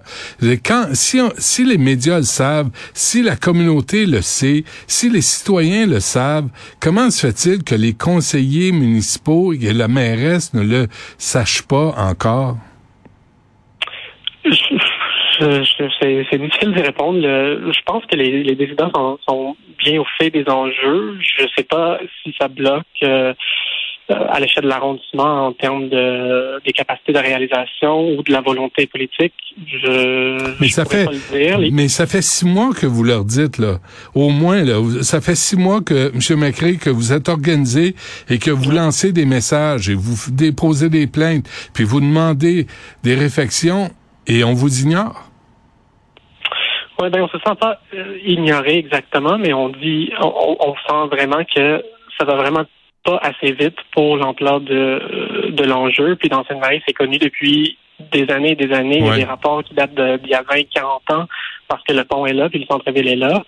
Quand 0.64 0.88
si 0.94 1.20
si 1.38 1.66
les 1.66 1.78
médias 1.78 2.18
le 2.18 2.26
savent, 2.26 2.70
si 2.94 3.22
la 3.22 3.36
communauté 3.36 4.06
le 4.06 4.22
sait, 4.22 4.64
si 4.88 5.10
les 5.10 5.22
citoyens 5.22 5.86
le 5.86 6.00
savent, 6.00 6.50
comment 6.80 7.10
se 7.10 7.28
fait-il 7.28 7.64
que 7.64 7.76
les 7.76 7.94
conseillers 7.94 8.72
municipaux 8.72 9.54
et 9.54 9.74
la 9.74 9.88
mairesse 9.88 10.54
ne 10.54 10.64
le 10.64 10.88
sachent 11.18 11.64
pas 11.64 11.94
encore? 11.98 12.58
C'est 16.02 16.38
difficile 16.38 16.74
de 16.74 16.82
répondre. 16.82 17.22
je 17.22 17.82
pense 17.86 18.06
que 18.06 18.16
les, 18.16 18.44
les 18.44 18.56
décidents 18.56 18.92
sont, 19.28 19.56
bien 19.84 20.00
au 20.00 20.06
fait 20.18 20.30
des 20.30 20.48
enjeux. 20.48 21.18
Je 21.20 21.44
ne 21.44 21.48
sais 21.56 21.64
pas 21.64 22.00
si 22.24 22.34
ça 22.40 22.48
bloque 22.48 22.86
euh, 23.04 23.34
à 24.10 24.40
l'échelle 24.42 24.66
de 24.66 24.70
l'arrondissement 24.70 25.48
en 25.48 25.54
termes 25.54 25.88
de 25.88 26.62
des 26.66 26.74
capacités 26.74 27.14
de 27.14 27.20
réalisation 27.20 28.10
ou 28.10 28.22
de 28.22 28.34
la 28.34 28.42
volonté 28.42 28.86
politique. 28.86 29.34
Je, 29.66 30.60
mais 30.60 30.68
ça 30.68 30.84
fait, 30.84 31.08
mais 31.72 31.88
ça 31.88 32.06
fait 32.06 32.22
six 32.22 32.46
mois 32.46 32.72
que 32.74 32.86
vous 32.86 33.04
leur 33.04 33.24
dites 33.24 33.58
là, 33.60 33.78
au 34.14 34.30
moins 34.30 34.62
là, 34.64 34.82
ça 35.04 35.22
fait 35.22 35.36
six 35.36 35.56
mois 35.56 35.82
que 35.82 36.12
M. 36.14 36.40
McRae 36.40 36.78
que 36.78 36.90
vous 36.90 37.14
êtes 37.14 37.30
organisé 37.30 37.96
et 38.30 38.40
que 38.40 38.52
vous 38.52 38.72
lancez 38.72 39.14
des 39.14 39.26
messages 39.26 39.90
et 39.90 39.96
vous 39.96 40.32
déposez 40.32 40.90
des 40.90 41.08
plaintes, 41.08 41.46
puis 41.74 41.86
vous 41.86 42.02
demandez 42.02 42.68
des 43.04 43.16
réflexions 43.16 43.90
et 44.28 44.44
on 44.44 44.54
vous 44.54 44.82
ignore. 44.82 45.33
Oui, 47.00 47.10
ben 47.10 47.24
on 47.24 47.28
se 47.28 47.38
sent 47.38 47.56
pas 47.60 47.80
euh, 47.94 48.18
ignoré 48.24 48.78
exactement, 48.78 49.38
mais 49.38 49.54
on 49.54 49.70
dit, 49.70 50.12
on, 50.20 50.76
sent 50.88 51.08
vraiment 51.12 51.44
que 51.44 51.84
ça 52.18 52.26
va 52.26 52.36
vraiment 52.36 52.64
pas 53.04 53.20
assez 53.22 53.52
vite 53.52 53.78
pour 53.92 54.18
l'ampleur 54.18 54.62
de, 54.62 54.74
euh, 54.74 55.52
de 55.52 55.64
l'enjeu. 55.64 56.16
Puis 56.16 56.30
dans 56.30 56.46
cette 56.46 56.60
marie 56.60 56.82
c'est 56.88 56.94
connu 56.94 57.18
depuis 57.18 57.78
des 58.12 58.30
années 58.32 58.52
et 58.52 58.56
des 58.56 58.74
années. 58.74 59.00
Il 59.00 59.06
y 59.06 59.10
a 59.10 59.16
des 59.16 59.24
rapports 59.24 59.64
qui 59.64 59.74
datent 59.74 59.96
d'il 59.96 60.30
y 60.30 60.36
a 60.36 60.44
20, 60.44 60.64
40 60.74 61.12
ans 61.12 61.28
parce 61.68 61.84
que 61.84 61.94
le 61.94 62.04
pont 62.04 62.26
est 62.26 62.34
là, 62.34 62.50
puis 62.50 62.60
le 62.60 62.66
centre-ville 62.66 63.08
est 63.08 63.16
là. 63.16 63.44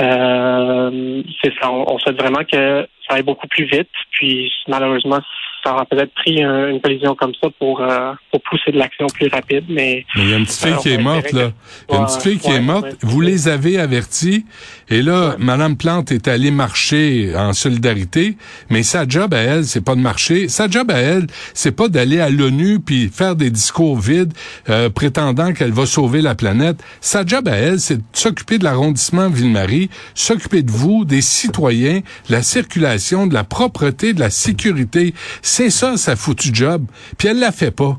Euh, 0.00 1.22
c'est 1.42 1.52
ça. 1.60 1.70
On, 1.70 1.94
on 1.94 1.98
souhaite 1.98 2.20
vraiment 2.20 2.44
que 2.44 2.86
ça 3.08 3.14
aille 3.14 3.22
beaucoup 3.22 3.48
plus 3.48 3.64
vite. 3.64 3.90
Puis 4.12 4.52
malheureusement, 4.68 5.20
ça 5.64 5.72
aura 5.72 5.84
peut-être 5.86 6.12
pris 6.14 6.42
un- 6.42 6.68
une 6.68 6.80
collision 6.80 7.14
comme 7.14 7.32
ça 7.40 7.48
pour, 7.58 7.80
euh, 7.80 8.12
pour 8.30 8.40
pousser 8.42 8.72
de 8.72 8.78
l'action 8.78 9.06
plus 9.06 9.28
rapide, 9.28 9.64
mais... 9.68 10.04
Il 10.16 10.30
y 10.30 10.34
a 10.34 10.36
une 10.36 10.44
petite 10.44 10.60
fille 10.64 10.76
qui 10.82 10.90
est 10.90 10.98
morte, 10.98 11.32
là. 11.32 11.52
Il 11.88 11.94
y 11.94 11.96
a 11.96 12.00
une 12.00 12.06
petite 12.06 12.22
fille 12.22 12.38
qui 12.38 12.50
est 12.50 12.60
morte. 12.60 12.86
Vous 13.02 13.20
les 13.20 13.48
avez 13.48 13.78
avertis. 13.78 14.44
Et 14.88 15.02
là, 15.02 15.36
Madame 15.38 15.76
Plante 15.76 16.10
est 16.12 16.26
allée 16.28 16.50
marcher 16.50 17.32
en 17.36 17.52
solidarité. 17.52 18.36
Mais 18.70 18.82
sa 18.82 19.06
job 19.08 19.32
à 19.34 19.38
elle, 19.38 19.64
c'est 19.64 19.84
pas 19.84 19.94
de 19.94 20.00
marcher. 20.00 20.48
Sa 20.48 20.68
job 20.68 20.90
à 20.90 20.98
elle, 20.98 21.26
c'est 21.54 21.72
pas 21.72 21.88
d'aller 21.88 22.20
à 22.20 22.28
l'ONU 22.30 22.80
puis 22.80 23.08
faire 23.08 23.36
des 23.36 23.50
discours 23.50 23.98
vides, 23.98 24.32
euh, 24.68 24.90
prétendant 24.90 25.52
qu'elle 25.52 25.72
va 25.72 25.86
sauver 25.86 26.22
la 26.22 26.34
planète. 26.34 26.82
Sa 27.00 27.24
job 27.24 27.48
à 27.48 27.56
elle, 27.56 27.80
c'est 27.80 27.96
de 27.98 28.02
s'occuper 28.12 28.58
de 28.58 28.64
l'arrondissement 28.64 29.28
Ville-Marie, 29.28 29.90
s'occuper 30.14 30.62
de 30.62 30.70
vous, 30.70 31.04
des 31.04 31.20
citoyens, 31.22 32.00
de 32.28 32.32
la 32.32 32.42
circulation, 32.42 33.26
de 33.26 33.34
la 33.34 33.44
propreté, 33.44 34.12
de 34.12 34.20
la 34.20 34.30
sécurité. 34.30 35.14
C'est 35.54 35.68
ça, 35.68 35.98
sa 35.98 36.16
foutue 36.16 36.48
job. 36.50 36.86
Puis 37.18 37.28
elle 37.28 37.38
la 37.38 37.52
fait 37.52 37.76
pas. 37.76 37.98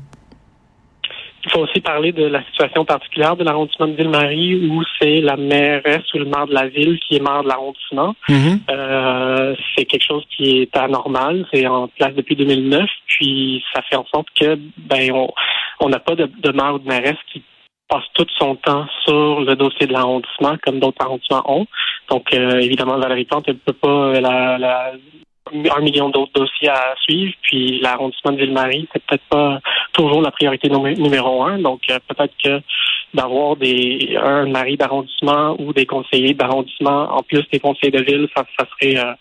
Il 1.44 1.52
faut 1.52 1.60
aussi 1.60 1.80
parler 1.80 2.10
de 2.10 2.24
la 2.24 2.42
situation 2.46 2.84
particulière 2.84 3.36
de 3.36 3.44
l'arrondissement 3.44 3.86
de 3.86 3.92
Ville-Marie 3.92 4.68
où 4.68 4.82
c'est 4.98 5.20
la 5.20 5.36
mairesse 5.36 6.02
ou 6.14 6.18
le 6.18 6.24
maire 6.24 6.48
de 6.48 6.52
la 6.52 6.66
ville 6.66 6.98
qui 6.98 7.14
est 7.14 7.20
maire 7.20 7.44
de 7.44 7.48
l'arrondissement. 7.48 8.16
Mhm. 8.28 8.58
Euh, 8.72 9.54
c'est 9.76 9.84
quelque 9.84 10.04
chose 10.04 10.24
qui 10.36 10.62
est 10.62 10.76
anormal. 10.76 11.46
C'est 11.52 11.64
en 11.68 11.86
place 11.86 12.12
depuis 12.14 12.34
2009. 12.34 12.90
Puis 13.06 13.62
ça 13.72 13.82
fait 13.82 13.94
en 13.94 14.06
sorte 14.12 14.26
que 14.34 14.58
ben 14.76 15.12
on 15.12 15.28
on 15.78 15.88
n'a 15.90 16.00
pas 16.00 16.16
de, 16.16 16.28
de 16.36 16.50
maire 16.50 16.74
ou 16.74 16.78
de 16.80 16.88
mairesse 16.88 17.22
qui 17.32 17.40
passe 17.88 18.02
tout 18.14 18.26
son 18.36 18.56
temps 18.56 18.86
sur 19.04 19.42
le 19.42 19.54
dossier 19.54 19.86
de 19.86 19.92
l'arrondissement 19.92 20.56
comme 20.64 20.80
d'autres 20.80 21.04
arrondissements 21.04 21.48
ont. 21.48 21.68
Donc 22.10 22.34
euh, 22.34 22.58
évidemment 22.58 22.98
Valérie 22.98 23.26
Plante 23.26 23.44
elle 23.46 23.58
peut 23.58 23.72
pas 23.74 24.18
un 25.52 25.80
million 25.80 26.08
d'autres 26.08 26.32
dossiers 26.34 26.68
à 26.68 26.94
suivre. 27.02 27.32
Puis 27.42 27.80
l'arrondissement 27.80 28.32
de 28.32 28.38
Ville-Marie 28.38 28.88
c'est 28.92 29.02
peut-être 29.04 29.24
pas 29.28 29.60
toujours 29.92 30.22
la 30.22 30.30
priorité 30.30 30.68
numé- 30.68 30.96
numéro 30.98 31.42
un. 31.44 31.58
Donc 31.58 31.80
euh, 31.90 31.98
peut-être 32.08 32.34
que 32.42 32.60
d'avoir 33.12 33.56
des 33.56 34.16
un 34.20 34.46
mari 34.46 34.76
d'arrondissement 34.76 35.56
ou 35.60 35.72
des 35.72 35.86
conseillers 35.86 36.34
d'arrondissement 36.34 37.14
en 37.16 37.22
plus 37.22 37.44
des 37.52 37.60
conseillers 37.60 37.92
de 37.92 38.02
ville, 38.02 38.28
ça, 38.36 38.44
ça 38.58 38.66
serait 38.80 38.96
euh, 38.98 39.12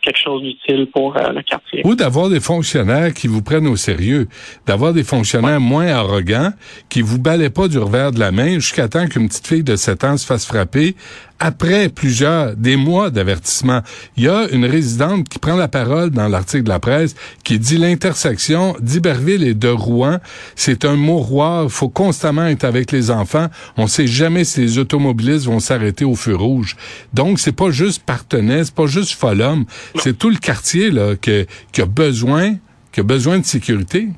quelque 0.00 0.18
chose 0.18 0.42
d'utile 0.42 0.86
pour 0.92 1.16
euh, 1.16 1.32
le 1.32 1.42
quartier. 1.42 1.82
Ou 1.84 1.94
d'avoir 1.94 2.30
des 2.30 2.40
fonctionnaires 2.40 3.12
qui 3.12 3.26
vous 3.26 3.42
prennent 3.42 3.66
au 3.66 3.76
sérieux, 3.76 4.28
d'avoir 4.66 4.92
des 4.94 5.04
fonctionnaires 5.04 5.60
moins 5.60 5.88
arrogants, 5.88 6.52
qui 6.88 7.02
vous 7.02 7.18
balaient 7.20 7.50
pas 7.50 7.68
du 7.68 7.78
revers 7.78 8.12
de 8.12 8.20
la 8.20 8.30
main 8.32 8.54
jusqu'à 8.54 8.88
temps 8.88 9.06
qu'une 9.08 9.28
petite 9.28 9.46
fille 9.46 9.64
de 9.64 9.76
7 9.76 10.04
ans 10.04 10.16
se 10.16 10.24
fasse 10.26 10.46
frapper 10.46 10.94
après 11.40 11.88
plusieurs, 11.88 12.56
des 12.56 12.76
mois 12.76 13.10
d'avertissement. 13.10 13.80
Il 14.16 14.24
y 14.24 14.28
a 14.28 14.48
une 14.50 14.64
résidente 14.64 15.28
qui 15.28 15.38
prend 15.38 15.54
la 15.56 15.68
parole 15.68 16.10
dans 16.10 16.28
l'article 16.28 16.64
de 16.64 16.68
la 16.68 16.80
presse 16.80 17.14
qui 17.44 17.58
dit 17.58 17.78
l'intersection 17.78 18.74
d'Iberville 18.80 19.44
et 19.44 19.54
de 19.54 19.68
Rouen, 19.68 20.18
c'est 20.56 20.84
un 20.84 20.96
mouroir, 20.96 21.70
faut 21.70 21.88
constamment 21.88 22.46
être 22.46 22.64
avec 22.64 22.90
les 22.92 23.10
enfants. 23.10 23.48
On 23.76 23.86
sait 23.86 24.06
jamais 24.06 24.44
si 24.44 24.60
les 24.60 24.78
automobilistes 24.78 25.46
vont 25.46 25.60
s'arrêter 25.60 26.04
au 26.04 26.14
feu 26.14 26.34
rouge. 26.34 26.76
Donc, 27.14 27.38
c'est 27.38 27.56
pas 27.56 27.70
juste 27.70 28.04
Partenay, 28.04 28.64
c'est 28.64 28.74
pas 28.74 28.86
juste 28.86 29.12
Folhomme, 29.12 29.64
c'est 29.96 30.18
tout 30.18 30.30
le 30.30 30.36
quartier 30.36 30.90
là, 30.90 31.14
que- 31.16 31.46
qui 31.72 31.80
a 31.82 31.86
besoin 31.86 32.56
qui 32.90 33.00
a 33.00 33.02
besoin 33.04 33.38
de 33.38 33.44
sécurité. 33.44 34.08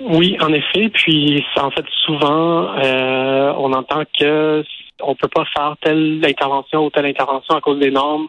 Oui, 0.00 0.36
en 0.40 0.52
effet. 0.52 0.88
Puis 0.94 1.44
en 1.60 1.70
fait, 1.70 1.84
souvent, 2.06 2.68
euh, 2.78 3.52
on 3.58 3.72
entend 3.72 4.02
que 4.18 4.64
on 5.02 5.14
peut 5.14 5.28
pas 5.28 5.44
faire 5.56 5.74
telle 5.80 6.20
intervention 6.24 6.86
ou 6.86 6.90
telle 6.90 7.06
intervention 7.06 7.54
à 7.56 7.60
cause 7.60 7.78
des 7.78 7.90
normes 7.90 8.28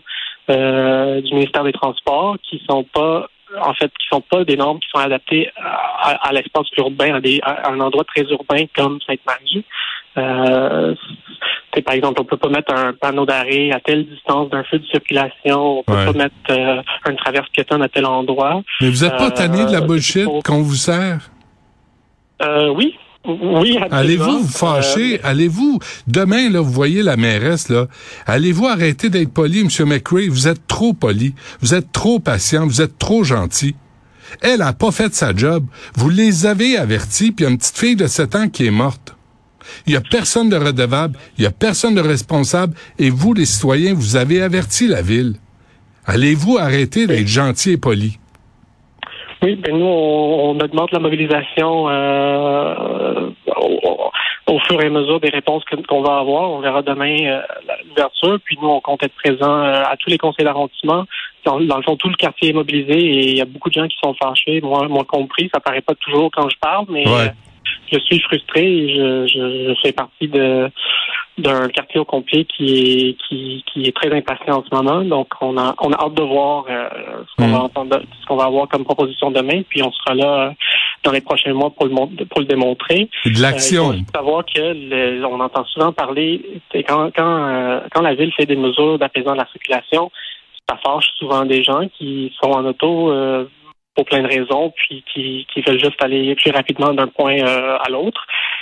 euh, 0.50 1.22
du 1.22 1.34
ministère 1.34 1.64
des 1.64 1.72
Transports 1.74 2.38
qui 2.44 2.62
sont 2.70 2.84
pas 2.84 3.28
en 3.62 3.74
fait 3.74 3.88
qui 4.00 4.08
sont 4.12 4.22
pas 4.22 4.44
des 4.44 4.56
normes 4.58 4.80
qui 4.80 4.88
sont 4.94 5.00
adaptées 5.00 5.50
à, 5.58 6.28
à 6.28 6.32
l'espace 6.34 6.68
urbain, 6.78 7.16
à, 7.16 7.20
des, 7.22 7.40
à 7.44 7.70
un 7.72 7.80
endroit 7.80 8.04
très 8.04 8.22
urbain 8.24 8.66
comme 8.76 9.00
Sainte-Marie. 9.06 9.66
Euh, 10.18 10.94
par 11.86 11.94
exemple, 11.96 12.20
on 12.22 12.26
peut 12.26 12.36
pas 12.38 12.50
mettre 12.50 12.74
un 12.74 12.94
panneau 12.94 13.26
d'arrêt 13.26 13.72
à 13.72 13.80
telle 13.80 14.06
distance 14.06 14.50
d'un 14.50 14.64
feu 14.66 14.80
de 14.80 14.86
circulation, 14.88 15.80
on 15.80 15.84
peut 15.84 15.94
Ouais. 15.94 16.06
pas 16.06 16.14
mettre 16.14 16.34
euh, 16.50 16.82
une 17.10 17.16
traverse 17.16 17.48
piétonne 17.50 17.82
à 17.82 17.88
tel 17.88 18.06
endroit. 18.06 18.62
Mais 18.82 18.90
vous 18.90 19.04
êtes 19.06 19.16
pas 19.18 19.28
Euh, 19.28 19.32
tanné 19.32 19.66
de 19.66 19.72
la 19.72 19.82
bullshit 19.82 20.26
faut- 20.26 20.42
qu'on 20.46 20.62
vous 20.62 20.76
sert? 20.76 21.30
Euh, 22.42 22.70
oui, 22.70 22.98
oui. 23.26 23.78
Allez-vous 23.92 24.42
vous 24.42 24.48
fâcher? 24.48 25.16
Euh, 25.16 25.30
Allez-vous, 25.30 25.80
demain, 26.08 26.50
là, 26.50 26.62
vous 26.62 26.72
voyez 26.72 27.04
la 27.04 27.18
mairesse, 27.18 27.70
là, 27.70 27.88
allez-vous 28.26 28.68
arrêter 28.68 29.10
d'être 29.10 29.32
poli, 29.32 29.60
M. 29.62 29.88
McRae? 29.88 30.30
Vous 30.30 30.48
êtes 30.48 30.66
trop 30.68 30.94
poli. 30.94 31.34
Vous 31.62 31.74
êtes 31.74 31.92
trop 31.92 32.20
patient. 32.20 32.66
Vous 32.66 32.82
êtes 32.82 32.98
trop 32.98 33.24
gentil. 33.24 33.76
Elle 34.42 34.62
a 34.62 34.74
pas 34.74 34.92
fait 34.92 35.14
sa 35.14 35.36
job. 35.36 35.66
Vous 35.96 36.10
les 36.10 36.46
avez 36.46 36.78
avertis, 36.78 37.32
puis 37.32 37.44
il 37.44 37.48
y 37.48 37.48
a 37.48 37.52
une 37.52 37.58
petite 37.58 37.78
fille 37.78 37.96
de 37.96 38.08
7 38.08 38.36
ans 38.36 38.50
qui 38.50 38.66
est 38.66 38.72
morte. 38.72 39.16
Il 39.86 39.94
y 39.94 39.96
a 39.96 40.02
personne 40.02 40.50
de 40.50 40.56
redevable, 40.56 41.18
il 41.38 41.44
y 41.44 41.48
a 41.48 41.52
personne 41.52 41.96
de 41.96 42.02
responsable, 42.02 42.74
et 42.98 43.10
vous, 43.10 43.34
les 43.34 43.46
citoyens, 43.46 43.94
vous 43.94 44.16
avez 44.16 44.42
averti 44.42 44.88
la 44.88 45.02
ville. 45.02 45.36
Allez-vous 46.06 46.58
arrêter 46.58 47.06
d'être 47.06 47.28
gentil 47.28 47.72
et 47.72 47.78
poli? 47.78 48.18
Oui, 49.42 49.56
ben 49.56 49.78
nous, 49.78 49.86
on, 49.86 50.50
on 50.52 50.60
augmente 50.60 50.92
la 50.92 51.00
mobilisation 51.00 51.88
euh, 51.90 53.30
au, 53.56 54.12
au- 54.48 54.60
fur 54.68 54.82
et 54.82 54.88
à 54.88 54.90
mesure 54.90 55.20
des 55.22 55.30
réponses 55.30 55.64
qu'on 55.88 56.02
va 56.02 56.18
avoir. 56.18 56.50
On 56.52 56.60
verra 56.60 56.82
demain 56.82 57.16
euh, 57.26 57.42
l'ouverture. 57.88 58.38
Puis 58.44 58.58
nous, 58.62 58.68
on 58.68 58.82
compte 58.82 59.02
être 59.04 59.16
présents 59.16 59.60
euh, 59.64 59.84
à 59.84 59.96
tous 59.98 60.10
les 60.10 60.18
conseils 60.18 60.44
d'arrondissement. 60.46 61.06
Dans, 61.46 61.60
dans 61.62 61.78
le 61.78 61.84
fond, 61.84 61.96
tout 61.96 62.10
le 62.10 62.16
quartier 62.16 62.50
est 62.50 62.54
mobilisé 62.54 62.94
et 63.00 63.30
il 63.32 63.38
y 63.38 63.42
a 63.42 63.46
beaucoup 63.46 63.70
de 63.70 63.76
gens 63.76 63.88
qui 63.88 63.98
sont 64.04 64.14
fâchés, 64.22 64.60
moi, 64.62 64.88
moi 64.90 65.06
compris. 65.06 65.50
Ça 65.54 65.62
paraît 65.62 65.82
pas 65.82 65.96
toujours 65.96 66.30
quand 66.32 66.50
je 66.50 66.58
parle, 66.60 66.86
mais 66.90 67.08
Ouais. 67.08 67.32
Euh, 67.70 67.86
je 67.92 68.00
suis 68.00 68.20
frustré 68.22 68.62
et 68.64 68.96
je, 68.96 69.28
je, 69.28 69.70
je 69.70 69.82
fais 69.82 69.92
partie 69.94 70.28
de 70.28 70.70
d'un 71.38 71.70
quartier 71.70 72.02
au 72.02 72.06
complet 72.06 72.44
qui 72.46 72.66
est 73.08 73.18
qui, 73.28 73.64
qui 73.72 73.84
est 73.88 73.96
très 73.96 74.12
impatient 74.14 74.58
en 74.60 74.64
ce 74.64 74.76
moment. 74.76 75.02
Donc 75.06 75.30
on 75.42 75.58
a 75.58 75.74
on 75.80 75.92
a 75.94 75.98
hâte 76.04 76.14
de 76.16 76.24
voir 76.24 76.66
euh, 76.70 76.90
ce 77.30 77.36
qu'on 77.38 77.48
Mm. 77.48 77.54
va 77.54 77.60
entendre, 77.64 78.02
ce 78.22 78.26
qu'on 78.28 78.36
va 78.36 78.46
avoir 78.46 78.68
comme 78.68 78.84
proposition 78.84 79.32
demain, 79.32 79.62
puis 79.70 79.82
on 79.82 79.92
sera 79.92 80.16
là 80.16 80.48
euh, 80.48 80.52
dans 81.04 81.12
les 81.14 81.22
prochains 81.22 81.54
mois 81.54 81.70
pour 81.70 81.86
le 81.86 82.26
pour 82.26 82.40
le 82.42 82.46
démontrer. 82.46 83.10
De 83.26 83.30
Euh, 83.30 83.34
il 83.36 83.42
l'action. 83.42 83.84
faut 83.86 83.90
aussi 83.92 84.06
savoir 84.14 84.44
que 84.46 84.60
le- 84.60 85.26
on 85.26 85.40
entend 85.40 85.64
souvent 85.66 85.94
parler 85.94 86.42
quand 86.88 87.10
quand 87.16 87.48
euh, 87.48 87.80
quand 87.92 88.02
la 88.02 88.16
ville 88.16 88.34
fait 88.34 88.46
des 88.46 88.58
mesures 88.58 89.00
d'apaisement 89.00 89.34
de 89.34 89.38
la 89.38 89.48
circulation, 89.54 90.12
ça 90.70 90.78
fâche 90.86 91.08
souvent 91.18 91.46
des 91.46 91.64
gens 91.64 91.88
qui 91.98 92.34
sont 92.42 92.52
en 92.52 92.66
auto 92.66 93.12
euh, 93.12 93.46
pour 94.00 94.06
plein 94.06 94.24
de 94.24 94.30
raisons, 94.30 94.72
puis 94.78 95.04
qui, 95.12 95.46
qui 95.54 95.60
veulent 95.60 95.84
juste 95.88 96.02
aller 96.02 96.34
plus 96.36 96.52
rapidement 96.52 96.94
d'un 96.94 97.08
point 97.08 97.38
euh, 97.42 97.78
à 97.86 97.90
l'autre. 97.90 98.22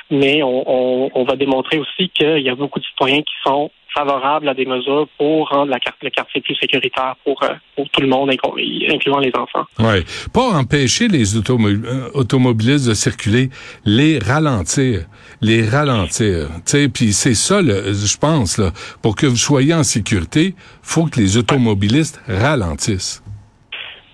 Mais 0.09 0.41
on, 0.41 0.63
on, 0.65 1.11
on 1.13 1.23
va 1.25 1.35
démontrer 1.35 1.77
aussi 1.77 2.09
qu'il 2.09 2.39
y 2.39 2.49
a 2.49 2.55
beaucoup 2.55 2.79
de 2.79 2.85
citoyens 2.85 3.21
qui 3.21 3.35
sont 3.45 3.69
favorables 3.93 4.49
à 4.49 4.55
des 4.55 4.65
mesures 4.65 5.07
pour 5.17 5.49
rendre 5.49 5.71
le 6.01 6.09
quartier 6.09 6.41
plus 6.41 6.55
sécuritaire 6.55 7.15
pour, 7.23 7.41
euh, 7.43 7.49
pour 7.75 7.87
tout 7.89 8.01
le 8.01 8.07
monde, 8.07 8.31
inclu- 8.31 8.91
incluant 8.91 9.19
les 9.19 9.31
enfants. 9.35 9.65
Ouais. 9.77 10.03
Pas 10.33 10.47
empêcher 10.57 11.07
les 11.07 11.35
euh, 11.37 12.09
automobilistes 12.15 12.87
de 12.89 12.95
circuler, 12.95 13.49
les 13.85 14.17
ralentir, 14.17 15.05
les 15.41 15.67
ralentir. 15.67 16.47
Puis 16.95 17.13
c'est 17.13 17.35
ça, 17.35 17.61
je 17.61 18.17
pense 18.17 18.57
là, 18.57 18.71
pour 19.03 19.15
que 19.15 19.27
vous 19.27 19.35
soyez 19.37 19.75
en 19.75 19.83
sécurité, 19.83 20.55
faut 20.81 21.05
que 21.05 21.19
les 21.19 21.37
automobilistes 21.37 22.19
ralentissent. 22.27 23.23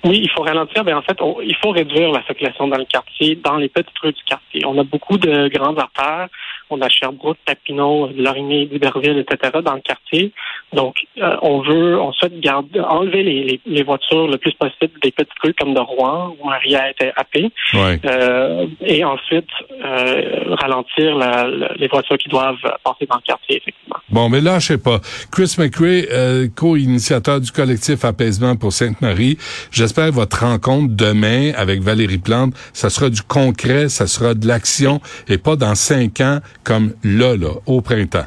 Oui, 0.05 0.19
il 0.21 0.29
faut 0.29 0.41
ralentir, 0.41 0.83
mais 0.83 0.93
en 0.93 1.01
fait, 1.01 1.21
on- 1.21 1.39
il 1.39 1.55
faut 1.55 1.71
réduire 1.71 2.11
la 2.11 2.23
circulation 2.25 2.67
dans 2.67 2.77
le 2.77 2.83
quartier, 2.85 3.35
dans 3.35 3.55
les 3.55 3.69
petites 3.69 3.97
rues 3.99 4.11
du 4.11 4.23
quartier. 4.23 4.65
On 4.65 4.77
a 4.77 4.83
beaucoup 4.83 5.17
de 5.17 5.47
grandes 5.47 5.79
artères. 5.79 6.27
On 6.69 6.81
a 6.81 6.89
Sherbrooke, 6.89 7.37
Papineau, 7.45 8.09
Lorimier, 8.15 8.65
D'Iberville, 8.65 9.17
etc. 9.19 9.59
dans 9.63 9.75
le 9.75 9.81
quartier. 9.81 10.31
Donc, 10.73 10.95
euh, 11.21 11.35
on 11.41 11.61
veut, 11.61 11.99
on 11.99 12.11
souhaite 12.13 12.39
garder, 12.39 12.79
enlever 12.79 13.21
les, 13.23 13.43
les, 13.43 13.61
les 13.65 13.83
voitures 13.83 14.27
le 14.27 14.37
plus 14.37 14.53
possible 14.53 14.93
des 15.03 15.11
petites 15.11 15.31
rues 15.43 15.53
comme 15.59 15.73
de 15.73 15.79
Rouen, 15.79 16.35
où 16.41 16.47
Maria 16.47 16.89
était 16.89 17.11
happée, 17.15 17.51
Ouais. 17.73 17.99
euh, 18.05 18.65
et 18.81 19.03
ensuite 19.03 19.47
euh, 19.83 20.55
ralentir 20.55 21.15
la- 21.15 21.47
la- 21.47 21.73
les 21.75 21.87
voitures 21.87 22.17
qui 22.17 22.29
doivent 22.29 22.55
passer 22.83 23.05
dans 23.09 23.15
le 23.17 23.21
quartier, 23.21 23.57
effectivement. 23.57 23.97
Bon, 24.09 24.29
mais 24.29 24.41
là, 24.41 24.59
je 24.59 24.67
sais 24.67 24.77
pas. 24.77 24.99
Chris 25.31 25.55
McRae, 25.59 26.07
euh, 26.11 26.47
co-initiateur 26.55 27.39
du 27.41 27.51
collectif 27.51 28.05
Apaisement 28.05 28.55
pour 28.55 28.71
Sainte-Marie, 28.73 29.37
j'espère 29.71 30.07
que 30.09 30.13
votre 30.15 30.39
rencontre 30.43 30.93
demain 30.95 31.51
avec 31.55 31.81
Valérie 31.81 32.17
Plante, 32.17 32.53
ça 32.73 32.89
sera 32.89 33.09
du 33.09 33.21
concret, 33.21 33.89
ça 33.89 34.07
sera 34.07 34.33
de 34.33 34.47
l'action, 34.47 34.99
et 35.27 35.37
pas 35.37 35.55
dans 35.55 35.75
cinq 35.75 36.21
ans 36.21 36.39
comme 36.63 36.93
là, 37.03 37.35
là, 37.35 37.51
au 37.65 37.81
printemps. 37.81 38.25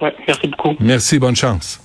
Ouais, 0.00 0.14
merci 0.26 0.48
beaucoup. 0.48 0.74
Merci, 0.80 1.18
bonne 1.18 1.36
chance. 1.36 1.80